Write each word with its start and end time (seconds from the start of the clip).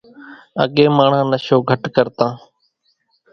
اڳيَ 0.63 0.85
ماڻۿان 0.97 1.25
نشو 1.31 1.57
گھٽ 1.69 1.83
ڪرتان۔ 1.95 2.33